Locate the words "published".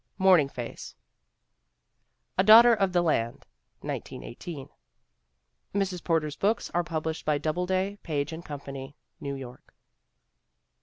6.83-7.23